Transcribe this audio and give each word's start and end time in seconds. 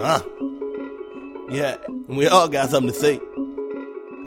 Uh 0.00 0.18
huh. 0.18 1.46
Yeah, 1.50 1.76
we 2.08 2.26
all 2.26 2.48
got 2.48 2.70
something 2.70 2.90
to 2.90 2.98
say. 2.98 3.20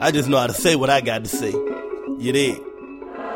I 0.00 0.12
just 0.12 0.28
know 0.28 0.38
how 0.38 0.46
to 0.46 0.52
say 0.52 0.76
what 0.76 0.88
I 0.88 1.00
got 1.00 1.24
to 1.24 1.28
say. 1.28 1.50
You 1.50 2.32
did. 2.32 2.62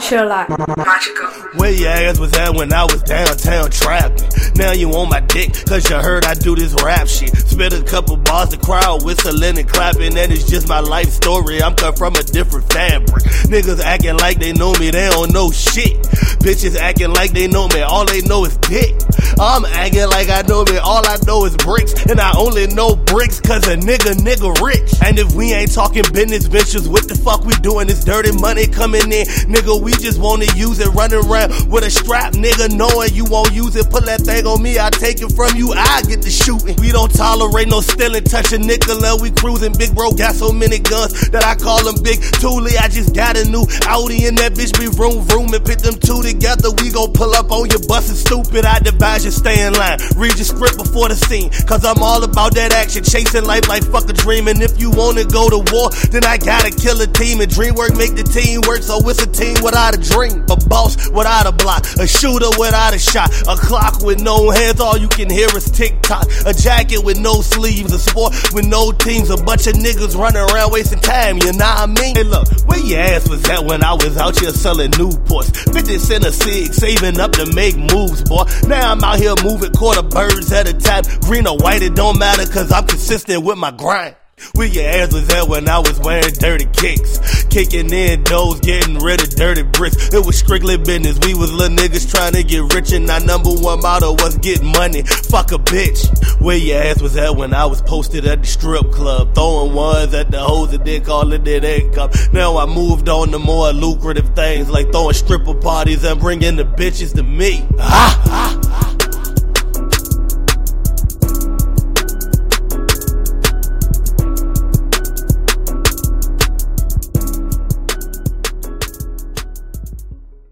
Sherlock. 0.00 0.48
Magical. 0.76 1.26
Where 1.58 1.72
your 1.72 1.90
ass 1.90 2.20
was 2.20 2.32
at 2.34 2.54
when 2.54 2.72
I 2.72 2.84
was 2.84 3.02
downtown 3.02 3.70
trapping. 3.70 4.28
Now 4.54 4.70
you 4.70 4.92
on 4.92 5.08
my 5.08 5.18
dick, 5.18 5.52
cause 5.66 5.90
you 5.90 5.96
heard 5.96 6.24
I 6.24 6.34
do 6.34 6.54
this 6.54 6.72
rap 6.84 7.08
shit. 7.08 7.36
Spit 7.36 7.72
a 7.72 7.82
couple 7.82 8.16
bars, 8.16 8.50
the 8.50 8.58
crowd 8.58 9.04
whistling 9.04 9.58
and 9.58 9.68
clapping, 9.68 10.16
and 10.16 10.32
it's 10.32 10.48
just 10.48 10.68
my 10.68 10.78
life 10.80 11.10
story. 11.10 11.60
I'm 11.60 11.74
cut 11.74 11.98
from 11.98 12.14
a 12.14 12.22
different 12.22 12.72
fabric. 12.72 13.24
Niggas 13.50 13.80
acting 13.80 14.16
like 14.18 14.38
they 14.38 14.52
know 14.52 14.72
me, 14.74 14.90
they 14.90 15.08
don't 15.08 15.32
know 15.32 15.50
shit. 15.50 16.06
Bitches 16.40 16.74
acting 16.76 17.12
like 17.12 17.32
they 17.32 17.46
know 17.46 17.68
me, 17.68 17.82
all 17.82 18.06
they 18.06 18.22
know 18.22 18.44
is 18.46 18.56
dick. 18.58 18.96
I'm 19.38 19.64
acting 19.64 20.08
like 20.08 20.28
I 20.28 20.42
know 20.48 20.64
me, 20.64 20.78
all 20.78 21.06
I 21.06 21.16
know 21.26 21.44
is 21.44 21.56
bricks. 21.56 21.92
And 22.06 22.18
I 22.18 22.32
only 22.36 22.66
know 22.66 22.96
bricks 22.96 23.40
cause 23.40 23.68
a 23.68 23.76
nigga, 23.76 24.16
nigga 24.16 24.48
rich. 24.60 24.88
And 25.04 25.18
if 25.18 25.32
we 25.34 25.52
ain't 25.52 25.72
talking 25.72 26.04
business 26.12 26.46
ventures, 26.46 26.88
what 26.88 27.08
the 27.08 27.14
fuck 27.14 27.44
we 27.44 27.52
doing? 27.60 27.88
This 27.88 28.04
dirty 28.04 28.32
money 28.32 28.66
coming 28.66 29.12
in. 29.12 29.26
Nigga, 29.52 29.80
we 29.80 29.92
just 29.92 30.18
wanna 30.18 30.46
use 30.56 30.80
it, 30.80 30.88
running 30.88 31.24
around 31.28 31.70
with 31.70 31.84
a 31.84 31.90
strap, 31.90 32.32
nigga, 32.32 32.72
knowing 32.72 33.12
you 33.12 33.24
won't 33.26 33.52
use 33.52 33.76
it. 33.76 33.90
Put 33.90 34.06
that 34.06 34.22
thing 34.22 34.46
on 34.46 34.62
me, 34.62 34.78
I 34.78 34.88
take 34.88 35.20
it 35.20 35.32
from 35.32 35.56
you, 35.56 35.72
I 35.72 36.02
get 36.08 36.22
the 36.22 36.30
shooting. 36.30 36.76
We 36.80 36.90
don't 36.90 37.12
tolerate 37.12 37.68
no 37.68 37.80
stealing, 37.80 38.24
touching 38.24 38.66
nickel, 38.66 38.96
we 39.20 39.30
cruising. 39.30 39.72
Big 39.76 39.94
bro 39.94 40.12
got 40.12 40.34
so 40.34 40.52
many 40.52 40.78
guns 40.78 41.28
that 41.30 41.44
I 41.44 41.54
call 41.54 41.84
them 41.84 42.02
Big 42.02 42.20
Toolie. 42.40 42.80
I 42.80 42.88
just 42.88 43.14
got 43.14 43.36
a 43.36 43.44
new 43.44 43.64
Audi 43.84 44.24
and 44.24 44.36
that 44.38 44.52
bitch 44.54 44.72
be 44.80 44.88
room, 44.96 45.26
room, 45.28 45.52
and 45.52 45.64
put 45.64 45.80
them 45.80 45.94
two 46.00 46.20
together. 46.32 46.70
We 46.78 46.90
gon' 46.90 47.12
pull 47.12 47.34
up 47.34 47.50
on 47.50 47.68
your 47.70 47.82
bus 47.86 48.06
stupid. 48.14 48.64
I 48.64 48.78
advise 48.78 49.24
you 49.24 49.30
stay 49.30 49.66
in 49.66 49.74
line. 49.74 49.98
Read 50.16 50.34
your 50.36 50.46
script 50.46 50.78
before 50.78 51.08
the 51.08 51.16
scene, 51.16 51.50
cause 51.66 51.84
I'm 51.84 52.02
all 52.02 52.22
about 52.22 52.54
that 52.54 52.72
action. 52.72 53.02
Chasing 53.02 53.44
life 53.44 53.68
like 53.68 53.82
fuck 53.84 54.08
a 54.08 54.12
dream. 54.12 54.48
And 54.48 54.62
if 54.62 54.80
you 54.80 54.90
wanna 54.90 55.24
go 55.24 55.50
to 55.50 55.58
war, 55.72 55.90
then 56.10 56.24
I 56.24 56.38
gotta 56.38 56.70
kill 56.70 57.00
a 57.00 57.06
team. 57.06 57.40
And 57.40 57.50
dream 57.50 57.74
work 57.74 57.96
make 57.96 58.14
the 58.14 58.22
team 58.22 58.62
work, 58.66 58.82
so 58.82 58.98
it's 59.08 59.22
a 59.22 59.26
team 59.26 59.58
without 59.62 59.94
a 59.94 60.00
dream. 60.00 60.46
A 60.50 60.56
boss 60.56 61.10
without 61.10 61.46
a 61.46 61.52
block, 61.52 61.84
a 61.98 62.06
shooter 62.06 62.50
without 62.58 62.94
a 62.94 62.98
shot, 62.98 63.30
a 63.48 63.56
clock 63.56 64.02
with 64.02 64.20
no 64.20 64.50
hands, 64.50 64.80
all 64.80 64.96
you 64.96 65.08
can 65.08 65.28
hear 65.28 65.48
is 65.56 65.70
tick 65.70 66.00
tock. 66.02 66.26
A 66.46 66.54
jacket 66.54 67.02
with 67.02 67.18
no 67.18 67.40
sleeves, 67.42 67.92
a 67.92 67.98
sport 67.98 68.34
with 68.54 68.66
no 68.66 68.92
teams, 68.92 69.30
a 69.30 69.36
bunch 69.36 69.66
of 69.66 69.74
niggas 69.74 70.16
running 70.16 70.42
around 70.42 70.72
wasting 70.72 71.00
time, 71.00 71.38
you 71.38 71.52
know 71.52 71.66
what 71.66 71.84
I 71.84 71.86
mean? 71.86 72.14
Hey 72.14 72.24
look, 72.24 72.46
where 72.66 72.78
your 72.78 73.00
ass 73.00 73.28
was 73.28 73.42
at 73.48 73.64
when 73.64 73.82
I 73.82 73.94
was 73.94 74.16
out 74.16 74.38
here 74.38 74.50
selling 74.50 74.90
Newports? 74.92 75.50
50 75.72 75.98
cent 75.98 76.19
a 76.24 76.32
cig, 76.32 76.72
saving 76.72 77.20
up 77.20 77.32
to 77.32 77.46
make 77.54 77.76
moves, 77.76 78.22
boy. 78.22 78.44
Now 78.66 78.92
I'm 78.92 79.02
out 79.02 79.18
here 79.18 79.34
moving 79.42 79.72
quarter 79.72 80.02
birds 80.02 80.52
at 80.52 80.68
a 80.68 80.74
time. 80.74 81.04
Green 81.22 81.46
or 81.46 81.56
white, 81.56 81.82
it 81.82 81.94
don't 81.94 82.18
matter, 82.18 82.46
cause 82.50 82.72
I'm 82.72 82.86
consistent 82.86 83.44
with 83.44 83.58
my 83.58 83.70
grind. 83.70 84.16
Where 84.54 84.66
your 84.66 84.84
ass 84.88 85.12
was 85.12 85.28
at 85.30 85.48
when 85.48 85.68
I 85.68 85.78
was 85.78 85.98
wearing 86.00 86.32
dirty 86.34 86.66
kicks. 86.72 87.39
Kicking 87.50 87.92
in 87.92 88.22
doors, 88.22 88.60
getting 88.60 88.98
rid 88.98 89.20
of 89.20 89.30
dirty 89.30 89.62
bricks. 89.62 90.14
It 90.14 90.24
was 90.24 90.38
strictly 90.38 90.76
business. 90.76 91.18
We 91.26 91.34
was 91.34 91.52
little 91.52 91.76
niggas 91.76 92.08
trying 92.08 92.32
to 92.34 92.44
get 92.44 92.72
rich, 92.72 92.92
and 92.92 93.10
our 93.10 93.18
number 93.18 93.50
one 93.50 93.80
motto 93.80 94.12
was 94.12 94.38
get 94.38 94.62
money. 94.62 95.02
Fuck 95.02 95.50
a 95.50 95.58
bitch. 95.58 96.08
Where 96.40 96.56
your 96.56 96.80
ass 96.80 97.02
was 97.02 97.16
at 97.16 97.36
when 97.36 97.52
I 97.52 97.66
was 97.66 97.82
posted 97.82 98.24
at 98.24 98.42
the 98.42 98.46
strip 98.46 98.92
club. 98.92 99.34
Throwing 99.34 99.74
ones 99.74 100.14
at 100.14 100.30
the 100.30 100.38
hoes 100.38 100.72
and 100.72 100.84
then 100.84 101.04
calling 101.04 101.46
it 101.46 101.64
income. 101.64 102.10
Now 102.32 102.56
I 102.56 102.66
moved 102.66 103.08
on 103.08 103.32
to 103.32 103.38
more 103.38 103.72
lucrative 103.72 104.34
things 104.36 104.70
like 104.70 104.92
throwing 104.92 105.14
stripper 105.14 105.54
parties 105.54 106.04
and 106.04 106.20
bringing 106.20 106.56
the 106.56 106.64
bitches 106.64 107.14
to 107.16 107.22
me. 107.22 107.66
Ah. 107.78 108.39